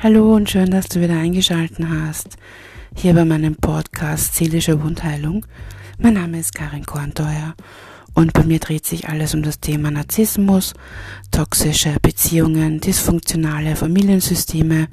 [0.00, 2.36] Hallo und schön, dass du wieder eingeschaltet hast.
[2.94, 5.44] Hier bei meinem Podcast Seelische Wundheilung.
[5.98, 7.56] Mein Name ist Karin Kornteuer
[8.14, 10.74] und bei mir dreht sich alles um das Thema Narzissmus,
[11.32, 14.86] toxische Beziehungen, dysfunktionale Familiensysteme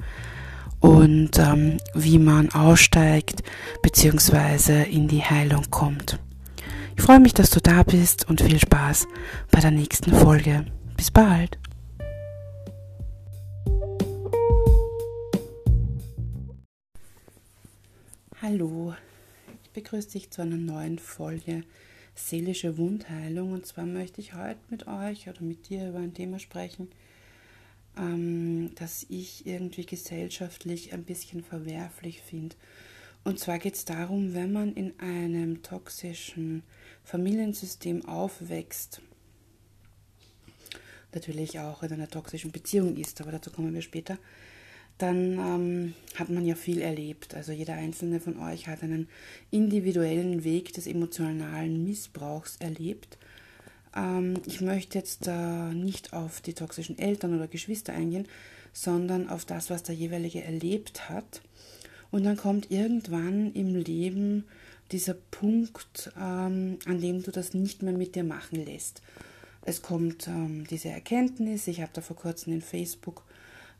[0.80, 3.44] und ähm, wie man aussteigt
[3.82, 4.90] bzw.
[4.90, 6.18] in die Heilung kommt.
[6.96, 9.06] Ich freue mich, dass du da bist und viel Spaß
[9.52, 10.66] bei der nächsten Folge.
[10.96, 11.58] Bis bald.
[18.48, 18.94] Hallo,
[19.64, 21.64] ich begrüße dich zu einer neuen Folge
[22.14, 23.50] Seelische Wundheilung.
[23.50, 26.88] Und zwar möchte ich heute mit euch oder mit dir über ein Thema sprechen,
[27.96, 32.54] ähm, das ich irgendwie gesellschaftlich ein bisschen verwerflich finde.
[33.24, 36.62] Und zwar geht es darum, wenn man in einem toxischen
[37.02, 39.02] Familiensystem aufwächst,
[41.12, 44.18] natürlich auch in einer toxischen Beziehung ist, aber dazu kommen wir später,
[44.98, 47.34] dann ähm, hat man ja viel erlebt.
[47.34, 49.08] Also jeder einzelne von euch hat einen
[49.50, 53.18] individuellen Weg des emotionalen Missbrauchs erlebt.
[53.94, 58.26] Ähm, ich möchte jetzt äh, nicht auf die toxischen Eltern oder Geschwister eingehen,
[58.72, 61.42] sondern auf das, was der jeweilige erlebt hat.
[62.10, 64.44] Und dann kommt irgendwann im Leben
[64.92, 69.02] dieser Punkt, ähm, an dem du das nicht mehr mit dir machen lässt.
[69.62, 73.24] Es kommt ähm, diese Erkenntnis, ich habe da vor kurzem in Facebook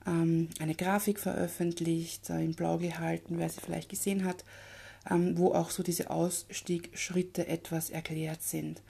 [0.07, 4.45] ähm, eine Grafik veröffentlicht, äh, in blau gehalten, wer sie vielleicht gesehen hat,
[5.11, 8.83] ähm, wo auch so diese Ausstiegschritte etwas erklärt sind.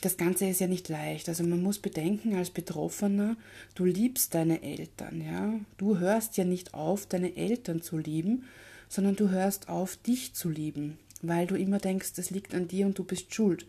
[0.00, 1.28] Das Ganze ist ja nicht leicht.
[1.28, 3.36] Also man muss bedenken, als Betroffener,
[3.74, 5.54] du liebst deine Eltern, ja.
[5.78, 8.44] Du hörst ja nicht auf, deine Eltern zu lieben,
[8.88, 12.86] sondern du hörst auf, dich zu lieben, weil du immer denkst, das liegt an dir
[12.86, 13.66] und du bist schuld.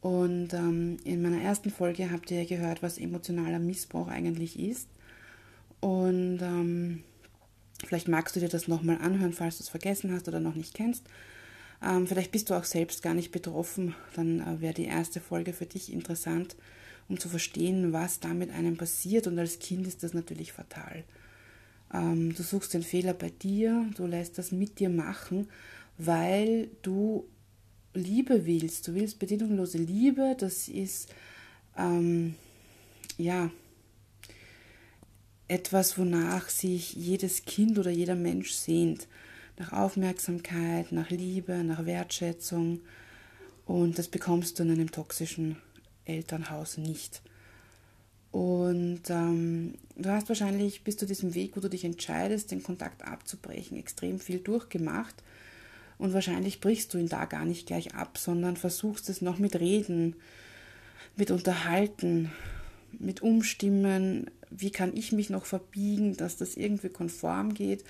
[0.00, 4.88] Und ähm, in meiner ersten Folge habt ihr ja gehört, was emotionaler Missbrauch eigentlich ist.
[5.80, 7.02] Und ähm,
[7.84, 10.74] vielleicht magst du dir das nochmal anhören, falls du es vergessen hast oder noch nicht
[10.74, 11.04] kennst.
[11.82, 13.94] Ähm, vielleicht bist du auch selbst gar nicht betroffen.
[14.14, 16.56] Dann äh, wäre die erste Folge für dich interessant,
[17.08, 19.26] um zu verstehen, was da mit einem passiert.
[19.26, 21.04] Und als Kind ist das natürlich fatal.
[21.92, 25.48] Ähm, du suchst den Fehler bei dir, du lässt das mit dir machen,
[25.98, 27.28] weil du
[27.94, 28.88] Liebe willst.
[28.88, 30.36] Du willst bedingungslose Liebe.
[30.38, 31.08] Das ist,
[31.76, 32.34] ähm,
[33.18, 33.50] ja,
[35.48, 39.06] etwas, wonach sich jedes Kind oder jeder Mensch sehnt.
[39.58, 42.80] Nach Aufmerksamkeit, nach Liebe, nach Wertschätzung.
[43.64, 45.56] Und das bekommst du in einem toxischen
[46.04, 47.22] Elternhaus nicht.
[48.32, 53.02] Und ähm, du hast wahrscheinlich bis zu diesem Weg, wo du dich entscheidest, den Kontakt
[53.02, 55.14] abzubrechen, extrem viel durchgemacht.
[55.96, 59.58] Und wahrscheinlich brichst du ihn da gar nicht gleich ab, sondern versuchst es noch mit
[59.58, 60.16] Reden,
[61.16, 62.30] mit Unterhalten,
[62.98, 67.84] mit Umstimmen, wie kann ich mich noch verbiegen, dass das irgendwie konform geht.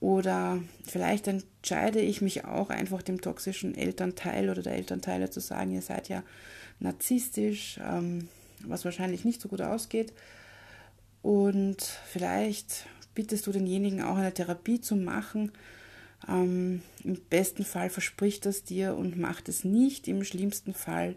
[0.00, 5.72] Oder vielleicht entscheide ich mich auch einfach dem toxischen Elternteil oder der Elternteile zu sagen,
[5.72, 6.22] ihr seid ja
[6.78, 8.28] narzisstisch, ähm,
[8.64, 10.14] was wahrscheinlich nicht so gut ausgeht.
[11.22, 15.52] Und vielleicht bittest du denjenigen auch eine Therapie zu machen.
[16.26, 20.08] Ähm, Im besten Fall verspricht das dir und macht es nicht.
[20.08, 21.16] Im schlimmsten Fall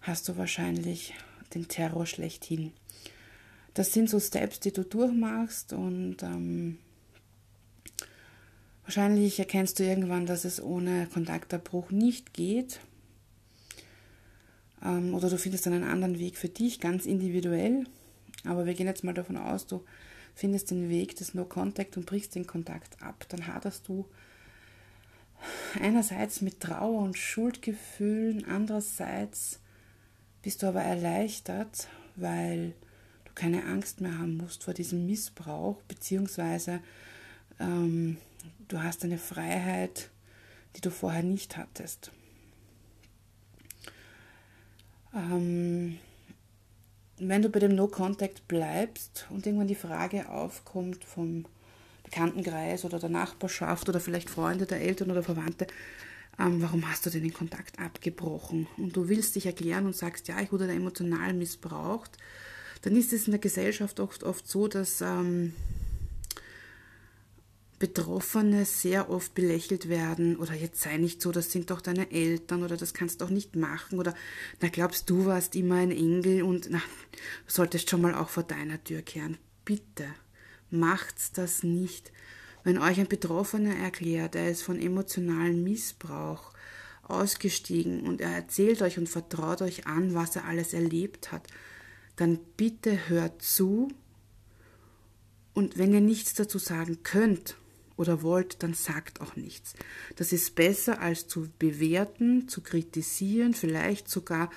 [0.00, 1.12] hast du wahrscheinlich
[1.54, 2.72] den Terror schlechthin.
[3.74, 6.78] Das sind so Steps, die du durchmachst und ähm,
[8.82, 12.80] wahrscheinlich erkennst du irgendwann, dass es ohne Kontaktabbruch nicht geht.
[14.84, 17.84] Ähm, oder du findest einen anderen Weg für dich, ganz individuell.
[18.44, 19.84] Aber wir gehen jetzt mal davon aus, du
[20.34, 23.26] findest den Weg des No Contact und brichst den Kontakt ab.
[23.28, 24.06] Dann haderst du
[25.80, 29.60] einerseits mit Trauer und Schuldgefühlen, andererseits
[30.42, 32.74] bist du aber erleichtert, weil
[33.24, 36.80] du keine Angst mehr haben musst vor diesem Missbrauch, beziehungsweise
[37.60, 38.18] ähm,
[38.68, 40.10] du hast eine Freiheit,
[40.76, 42.12] die du vorher nicht hattest.
[45.14, 45.98] Ähm,
[47.18, 51.46] wenn du bei dem No-Contact bleibst und irgendwann die Frage aufkommt vom
[52.04, 55.66] Bekanntenkreis oder der Nachbarschaft oder vielleicht Freunde der Eltern oder Verwandte,
[56.38, 58.66] ähm, warum hast du denn den Kontakt abgebrochen?
[58.76, 62.16] Und du willst dich erklären und sagst, ja, ich wurde da emotional missbraucht,
[62.82, 65.52] dann ist es in der Gesellschaft oft, oft so, dass ähm,
[67.78, 72.64] Betroffene sehr oft belächelt werden oder jetzt sei nicht so, das sind doch deine Eltern
[72.64, 74.14] oder das kannst du doch nicht machen oder
[74.60, 78.42] na glaubst du warst immer ein Engel und na, du solltest schon mal auch vor
[78.42, 79.38] deiner Tür kehren.
[79.64, 80.06] Bitte,
[80.70, 82.10] macht's das nicht.
[82.64, 86.52] Wenn euch ein Betroffener erklärt, er ist von emotionalem Missbrauch
[87.02, 91.46] ausgestiegen und er erzählt euch und vertraut euch an, was er alles erlebt hat,
[92.16, 93.88] dann bitte hört zu
[95.54, 97.56] Und wenn ihr nichts dazu sagen könnt
[97.96, 99.74] oder wollt, dann sagt auch nichts.
[100.16, 104.50] Das ist besser als zu bewerten, zu kritisieren, vielleicht sogar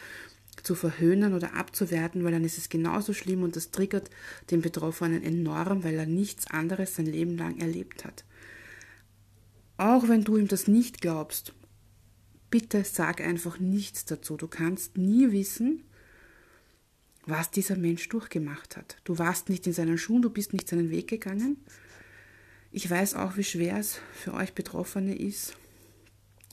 [0.64, 4.10] zu verhöhnen oder abzuwerten, weil dann ist es genauso schlimm und das triggert
[4.50, 8.24] den Betroffenen enorm, weil er nichts anderes sein Leben lang erlebt hat.
[9.78, 11.54] Auch wenn du ihm das nicht glaubst,
[12.52, 14.38] bitte sag einfach nichts dazu.
[14.38, 15.84] Du kannst nie wissen,
[17.26, 18.98] was dieser Mensch durchgemacht hat.
[19.04, 21.58] Du warst nicht in seinen Schuhen, du bist nicht seinen Weg gegangen.
[22.72, 25.56] Ich weiß auch, wie schwer es für euch Betroffene ist,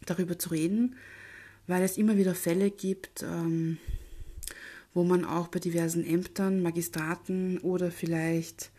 [0.04, 0.96] darüber zu reden,
[1.66, 3.78] weil es immer wieder Fälle gibt, ähm,
[4.94, 8.70] wo man auch bei diversen Ämtern, Magistraten oder vielleicht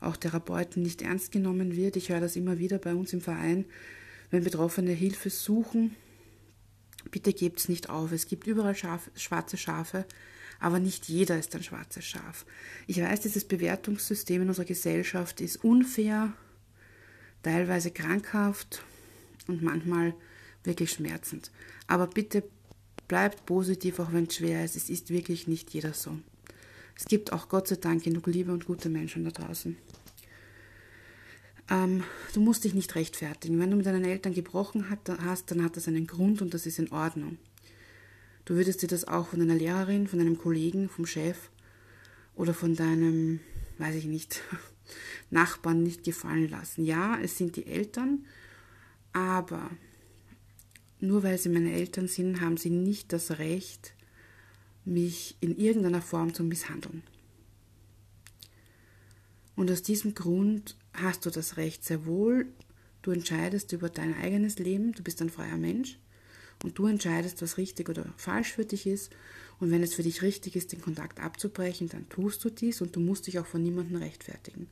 [0.00, 1.96] auch Therapeuten nicht ernst genommen wird.
[1.96, 3.64] Ich höre das immer wieder bei uns im Verein,
[4.30, 5.94] wenn Betroffene Hilfe suchen.
[7.10, 8.12] Bitte gebt es nicht auf.
[8.12, 10.04] Es gibt überall Schaf, schwarze Schafe,
[10.60, 12.46] aber nicht jeder ist ein schwarzes Schaf.
[12.86, 16.32] Ich weiß, dieses Bewertungssystem in unserer Gesellschaft ist unfair,
[17.42, 18.84] teilweise krankhaft
[19.48, 20.14] und manchmal
[20.64, 21.50] wirklich schmerzend.
[21.86, 22.44] Aber bitte
[23.12, 24.74] bleibt positiv, auch wenn es schwer ist.
[24.74, 26.16] Es ist wirklich nicht jeder so.
[26.96, 29.76] Es gibt auch Gott sei Dank genug Liebe und gute Menschen da draußen.
[31.68, 33.60] Ähm, du musst dich nicht rechtfertigen.
[33.60, 36.78] Wenn du mit deinen Eltern gebrochen hast, dann hat das einen Grund und das ist
[36.78, 37.36] in Ordnung.
[38.46, 41.50] Du würdest dir das auch von einer Lehrerin, von einem Kollegen, vom Chef
[42.34, 43.40] oder von deinem,
[43.76, 44.40] weiß ich nicht,
[45.30, 46.86] Nachbarn nicht gefallen lassen.
[46.86, 48.24] Ja, es sind die Eltern,
[49.12, 49.68] aber
[51.02, 53.94] nur weil sie meine Eltern sind, haben sie nicht das Recht,
[54.84, 57.02] mich in irgendeiner Form zu misshandeln.
[59.56, 62.46] Und aus diesem Grund hast du das Recht sehr wohl.
[63.02, 65.98] Du entscheidest über dein eigenes Leben, du bist ein freier Mensch
[66.62, 69.10] und du entscheidest, was richtig oder falsch für dich ist.
[69.58, 72.94] Und wenn es für dich richtig ist, den Kontakt abzubrechen, dann tust du dies und
[72.94, 74.68] du musst dich auch von niemandem rechtfertigen.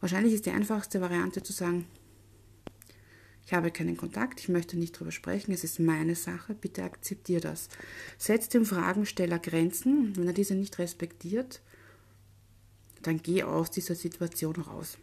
[0.00, 1.86] Wahrscheinlich ist die einfachste Variante zu sagen,
[3.46, 7.42] ich habe keinen Kontakt, ich möchte nicht darüber sprechen, es ist meine Sache, bitte akzeptiere
[7.42, 7.68] das.
[8.16, 11.60] Setz dem Fragensteller Grenzen, wenn er diese nicht respektiert,
[13.02, 14.96] dann geh aus dieser Situation raus.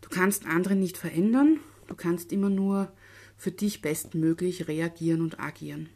[0.00, 2.92] Du kannst andere nicht verändern, du kannst immer nur
[3.36, 5.88] für dich bestmöglich reagieren und agieren.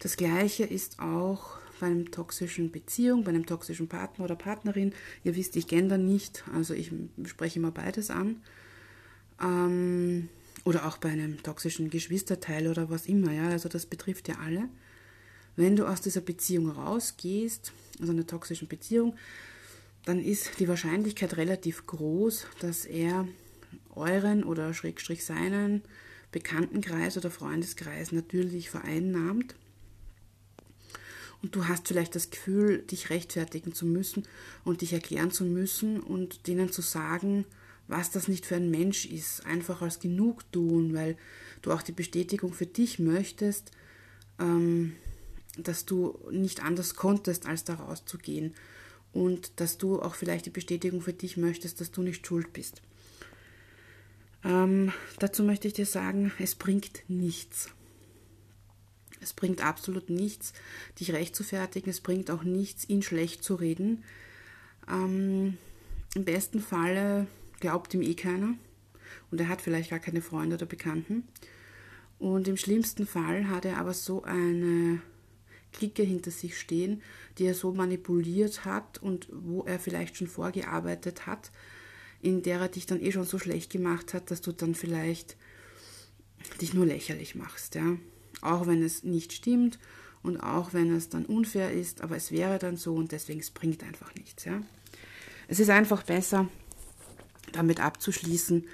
[0.00, 4.94] Das gleiche ist auch bei einer toxischen Beziehung, bei einem toxischen Partner oder Partnerin.
[5.22, 6.92] Ihr wisst, ich gender nicht, also ich
[7.24, 8.42] spreche immer beides an.
[9.42, 10.28] Ähm,
[10.64, 14.68] oder auch bei einem toxischen Geschwisterteil oder was immer, ja, also das betrifft ja alle.
[15.56, 19.16] Wenn du aus dieser Beziehung rausgehst, also einer toxischen Beziehung,
[20.04, 23.26] dann ist die Wahrscheinlichkeit relativ groß, dass er
[23.94, 25.82] euren oder Schrägstrich seinen
[26.32, 29.54] Bekanntenkreis oder Freundeskreis natürlich vereinnahmt.
[31.42, 34.22] Und du hast vielleicht das Gefühl, dich rechtfertigen zu müssen
[34.64, 37.44] und dich erklären zu müssen und denen zu sagen,
[37.92, 41.18] was das nicht für ein Mensch ist, einfach als Genugtuung, weil
[41.60, 43.70] du auch die Bestätigung für dich möchtest,
[44.40, 44.96] ähm,
[45.58, 48.54] dass du nicht anders konntest, als da rauszugehen
[49.12, 52.80] und dass du auch vielleicht die Bestätigung für dich möchtest, dass du nicht schuld bist.
[54.42, 57.68] Ähm, dazu möchte ich dir sagen, es bringt nichts.
[59.20, 60.54] Es bringt absolut nichts,
[60.98, 61.90] dich recht zu fertigen.
[61.90, 64.02] Es bringt auch nichts, ihn schlecht zu reden.
[64.88, 65.58] Ähm,
[66.14, 67.26] Im besten Falle
[67.62, 68.54] glaubt ihm eh keiner
[69.30, 71.28] und er hat vielleicht gar keine Freunde oder Bekannten.
[72.18, 75.00] Und im schlimmsten Fall hat er aber so eine
[75.72, 77.02] Clique hinter sich stehen,
[77.38, 81.52] die er so manipuliert hat und wo er vielleicht schon vorgearbeitet hat,
[82.20, 85.36] in der er dich dann eh schon so schlecht gemacht hat, dass du dann vielleicht
[86.60, 87.96] dich nur lächerlich machst, ja.
[88.40, 89.78] Auch wenn es nicht stimmt
[90.22, 93.52] und auch wenn es dann unfair ist, aber es wäre dann so und deswegen es
[93.52, 94.60] bringt einfach nichts, ja.
[95.46, 96.48] Es ist einfach besser,
[97.52, 98.66] damit abzuschließen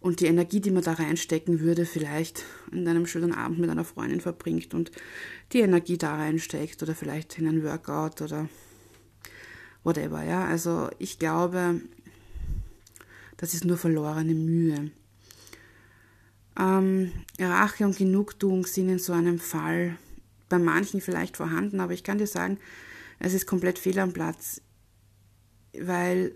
[0.00, 3.84] und die Energie, die man da reinstecken würde, vielleicht in einem schönen Abend mit einer
[3.84, 4.90] Freundin verbringt und
[5.52, 8.48] die Energie da reinsteckt oder vielleicht in ein Workout oder
[9.82, 10.44] whatever, ja.
[10.44, 11.80] Also ich glaube,
[13.38, 14.90] das ist nur verlorene Mühe.
[16.58, 19.96] Ähm, Rache und Genugtuung sind in so einem Fall
[20.48, 22.58] bei manchen vielleicht vorhanden, aber ich kann dir sagen,
[23.18, 24.60] es ist komplett fehl am Platz,
[25.72, 26.34] weil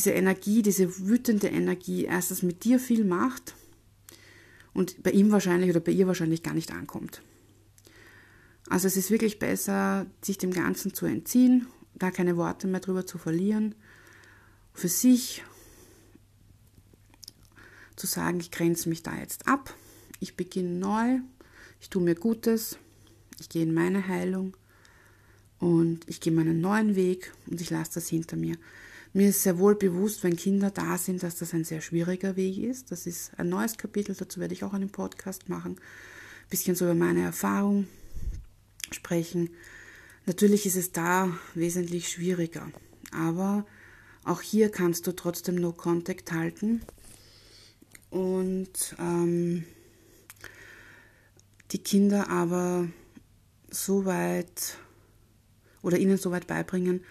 [0.00, 3.54] diese Energie, diese wütende Energie erstens mit dir viel macht
[4.72, 7.20] und bei ihm wahrscheinlich oder bei ihr wahrscheinlich gar nicht ankommt.
[8.70, 11.66] Also es ist wirklich besser, sich dem Ganzen zu entziehen,
[11.98, 13.74] gar keine Worte mehr drüber zu verlieren
[14.72, 15.42] für sich
[17.96, 19.74] zu sagen, ich grenze mich da jetzt ab,
[20.18, 21.18] ich beginne neu,
[21.78, 22.78] ich tue mir Gutes,
[23.38, 24.56] ich gehe in meine Heilung
[25.58, 28.56] und ich gehe meinen neuen Weg und ich lasse das hinter mir.
[29.12, 32.58] Mir ist sehr wohl bewusst, wenn Kinder da sind, dass das ein sehr schwieriger Weg
[32.58, 32.92] ist.
[32.92, 35.72] Das ist ein neues Kapitel, dazu werde ich auch einen Podcast machen.
[35.72, 37.88] Ein bisschen so über meine Erfahrung
[38.92, 39.50] sprechen.
[40.26, 42.70] Natürlich ist es da wesentlich schwieriger,
[43.10, 43.66] aber
[44.24, 46.82] auch hier kannst du trotzdem No Contact halten
[48.10, 49.64] und ähm,
[51.72, 52.88] die Kinder aber
[53.70, 54.76] so weit
[55.82, 57.02] oder ihnen so weit beibringen,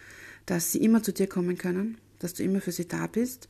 [0.45, 3.47] dass sie immer zu dir kommen können, dass du immer für sie da bist.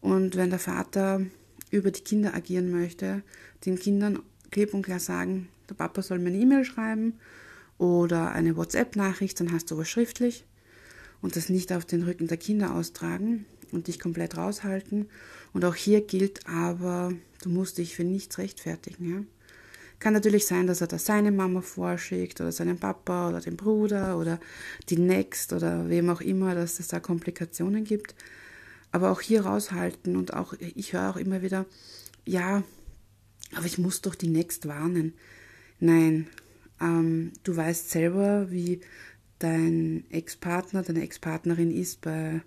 [0.00, 1.22] Und wenn der Vater
[1.70, 3.22] über die Kinder agieren möchte,
[3.64, 7.14] den Kindern klipp und klar sagen, der Papa soll mir eine E-Mail schreiben
[7.78, 10.44] oder eine WhatsApp-Nachricht, dann hast du was schriftlich
[11.22, 15.08] und das nicht auf den Rücken der Kinder austragen und dich komplett raushalten.
[15.52, 17.12] Und auch hier gilt aber,
[17.42, 19.10] du musst dich für nichts rechtfertigen.
[19.10, 19.24] Ja?
[20.04, 24.18] Kann natürlich sein, dass er da seine Mama vorschickt oder seinen Papa oder den Bruder
[24.18, 24.38] oder
[24.90, 28.14] die Next oder wem auch immer, dass es da Komplikationen gibt.
[28.92, 31.64] Aber auch hier raushalten und auch, ich höre auch immer wieder,
[32.26, 32.62] ja,
[33.54, 35.14] aber ich muss doch die Next warnen.
[35.80, 36.26] Nein,
[36.82, 38.82] ähm, du weißt selber, wie
[39.38, 42.42] dein Ex-Partner, deine Ex-Partnerin ist bei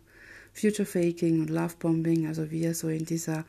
[0.53, 3.45] Future Faking und Love Bombing, also wie er so in dieser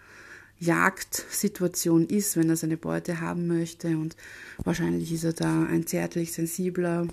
[0.60, 3.88] Jagdsituation ist, wenn er seine Beute haben möchte.
[3.88, 4.16] Und
[4.58, 7.06] wahrscheinlich ist er da ein zärtlich sensibler,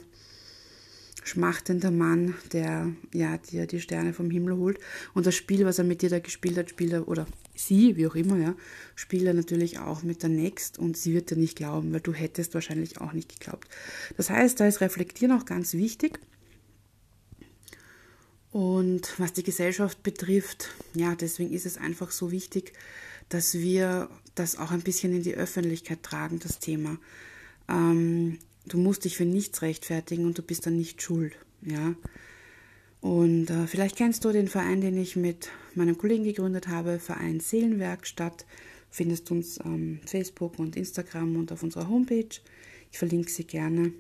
[1.24, 4.80] schmachtender Mann, der ja dir die Sterne vom Himmel holt.
[5.14, 7.26] Und das Spiel, was er mit dir da gespielt hat, spielt er, oder
[7.56, 8.56] sie, wie auch immer, ja,
[8.96, 12.14] spielt er natürlich auch mit der Next und sie wird dir nicht glauben, weil du
[12.14, 13.68] hättest wahrscheinlich auch nicht geglaubt.
[14.18, 16.20] Das heißt, da ist Reflektieren auch ganz wichtig.
[18.52, 22.72] Und was die Gesellschaft betrifft, ja, deswegen ist es einfach so wichtig,
[23.30, 26.98] dass wir das auch ein bisschen in die Öffentlichkeit tragen, das Thema.
[27.70, 31.96] Ähm, du musst dich für nichts rechtfertigen und du bist dann nicht schuld, ja.
[33.02, 37.40] Und äh, vielleicht kennst du den Verein, den ich mit meinem Kollegen gegründet habe, Verein
[37.40, 38.46] Seelenwerkstatt.
[38.90, 42.30] Findest uns ähm, Facebook und Instagram und auf unserer Homepage.
[42.92, 43.92] Ich verlinke sie gerne.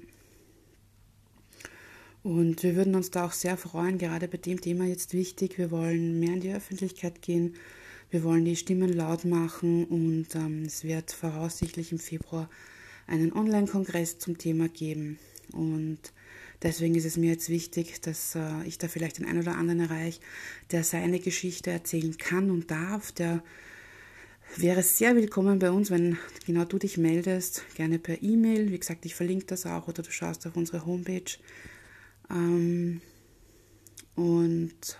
[2.23, 5.59] Und wir würden uns da auch sehr freuen, gerade bei dem Thema jetzt wichtig.
[5.59, 7.55] Wir wollen mehr in die Öffentlichkeit gehen
[8.15, 12.49] wir wollen die Stimmen laut machen und ähm, es wird voraussichtlich im Februar
[13.07, 15.19] einen Online-Kongress zum Thema geben.
[15.51, 15.99] Und
[16.63, 19.81] deswegen ist es mir jetzt wichtig, dass äh, ich da vielleicht den einen oder anderen
[19.81, 20.21] erreiche,
[20.71, 23.43] der seine Geschichte erzählen kann und darf, der
[24.55, 28.71] wäre sehr willkommen bei uns, wenn genau du dich meldest, gerne per E-Mail.
[28.71, 31.37] Wie gesagt, ich verlinke das auch oder du schaust auf unsere Homepage.
[32.29, 33.01] Ähm,
[34.15, 34.97] und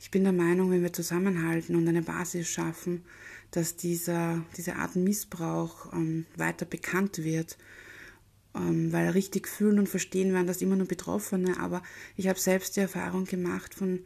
[0.00, 3.04] ich bin der Meinung, wenn wir zusammenhalten und eine Basis schaffen,
[3.50, 7.58] dass dieser, diese Art Missbrauch ähm, weiter bekannt wird,
[8.54, 11.60] ähm, weil richtig fühlen und verstehen werden das immer nur Betroffene.
[11.60, 11.82] Aber
[12.16, 14.00] ich habe selbst die Erfahrung gemacht von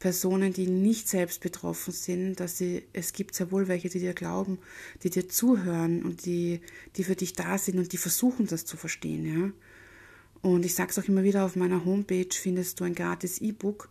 [0.00, 4.14] Personen, die nicht selbst betroffen sind, dass sie, es gibt sehr wohl welche, die dir
[4.14, 4.58] glauben,
[5.02, 6.60] die dir zuhören und die,
[6.96, 9.50] die für dich da sind und die versuchen, das zu verstehen, ja.
[10.40, 13.88] Und ich sage es auch immer wieder, auf meiner Homepage findest du ein gratis E-Book,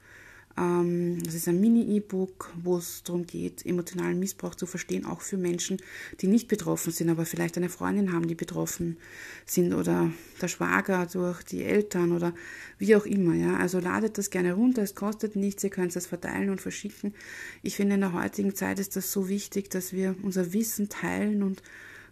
[0.57, 5.37] ähm, das ist ein Mini-E-Book, wo es darum geht, emotionalen Missbrauch zu verstehen, auch für
[5.37, 5.77] Menschen,
[6.19, 8.97] die nicht betroffen sind, aber vielleicht eine Freundin haben, die betroffen
[9.45, 10.11] sind oder
[10.41, 12.33] der Schwager durch die Eltern oder
[12.79, 13.35] wie auch immer.
[13.35, 13.57] Ja?
[13.57, 17.13] Also ladet das gerne runter, es kostet nichts, ihr könnt es verteilen und verschicken.
[17.61, 21.43] Ich finde, in der heutigen Zeit ist das so wichtig, dass wir unser Wissen teilen
[21.43, 21.61] und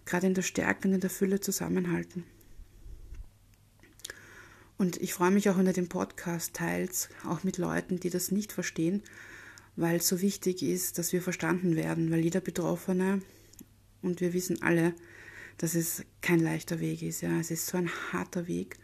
[0.05, 2.23] gerade in der Stärke und in der Fülle zusammenhalten.
[4.77, 8.31] Und ich freue mich auch, wenn du den Podcast teilst, auch mit Leuten, die das
[8.31, 9.03] nicht verstehen,
[9.75, 13.21] weil es so wichtig ist, dass wir verstanden werden, weil jeder Betroffene
[14.01, 14.93] und wir wissen alle,
[15.57, 17.21] dass es kein leichter Weg ist.
[17.21, 18.77] Ja, es ist so ein harter Weg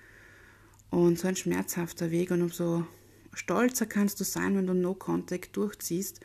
[0.89, 2.85] und so ein schmerzhafter Weg und umso
[3.33, 6.21] stolzer kannst du sein, wenn du No Contact durchziehst.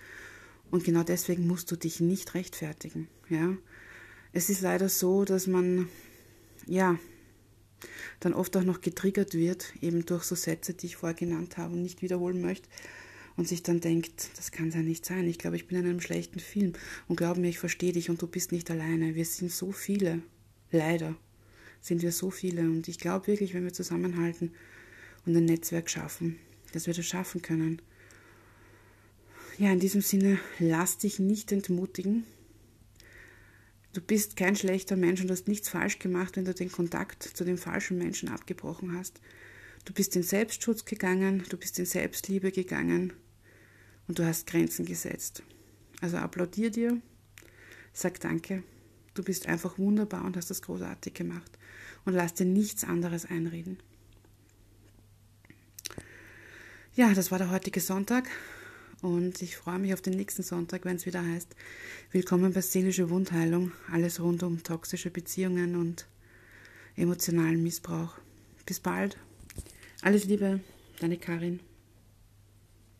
[0.70, 3.08] Und genau deswegen musst du dich nicht rechtfertigen.
[3.28, 3.56] Ja,
[4.32, 5.88] es ist leider so, dass man
[6.66, 6.98] ja
[8.20, 11.74] dann oft auch noch getriggert wird, eben durch so Sätze, die ich vorher genannt habe
[11.74, 12.68] und nicht wiederholen möchte
[13.36, 15.26] und sich dann denkt, das kann ja nicht sein.
[15.26, 16.72] Ich glaube, ich bin in einem schlechten Film
[17.08, 19.14] und glaub mir, ich verstehe dich und du bist nicht alleine.
[19.14, 20.22] Wir sind so viele,
[20.70, 21.16] leider
[21.80, 24.52] sind wir so viele und ich glaube wirklich, wenn wir zusammenhalten
[25.24, 26.38] und ein Netzwerk schaffen,
[26.72, 27.82] dass wir das schaffen können.
[29.58, 32.24] Ja, in diesem Sinne, lass dich nicht entmutigen.
[33.96, 37.44] Du bist kein schlechter Mensch und hast nichts falsch gemacht, wenn du den Kontakt zu
[37.44, 39.22] den falschen Menschen abgebrochen hast.
[39.86, 43.14] Du bist in Selbstschutz gegangen, du bist in Selbstliebe gegangen
[44.06, 45.42] und du hast Grenzen gesetzt.
[46.02, 47.00] Also applaudier dir,
[47.94, 48.64] sag Danke.
[49.14, 51.58] Du bist einfach wunderbar und hast das großartig gemacht
[52.04, 53.78] und lass dir nichts anderes einreden.
[56.94, 58.28] Ja, das war der heutige Sonntag
[59.02, 61.54] und ich freue mich auf den nächsten Sonntag, wenn es wieder heißt,
[62.12, 66.06] willkommen bei seelische Wundheilung, alles rund um toxische Beziehungen und
[66.96, 68.14] emotionalen Missbrauch.
[68.64, 69.16] Bis bald.
[70.02, 70.60] Alles Liebe,
[71.00, 71.60] deine Karin.